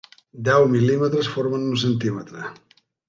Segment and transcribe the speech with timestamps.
[0.47, 2.49] Deu mil·límetres formen un centímetre.